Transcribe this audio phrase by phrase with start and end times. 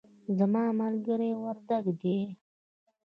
[0.37, 2.17] زما ملګری وردګ دی